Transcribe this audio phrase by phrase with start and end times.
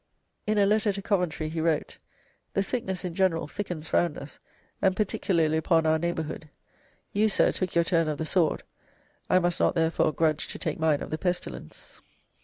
[0.47, 1.99] In a letter to Coventry he wrote:
[2.55, 4.39] "The sickness in general thickens round us,
[4.81, 6.49] and particularly upon our neighbourhood.
[7.13, 8.63] You, sir, took your turn of the sword;
[9.29, 12.01] I must not, therefore, grudge to take mine of the pestilence."